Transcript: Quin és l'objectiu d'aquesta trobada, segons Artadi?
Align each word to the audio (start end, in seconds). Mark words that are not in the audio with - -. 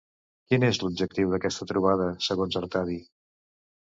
Quin 0.51 0.63
és 0.69 0.77
l'objectiu 0.83 1.33
d'aquesta 1.33 1.67
trobada, 1.71 2.07
segons 2.29 2.57
Artadi? 2.63 2.97